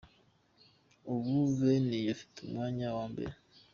[1.13, 3.33] Ubu Benin niyo ifite umwanya wa mbere.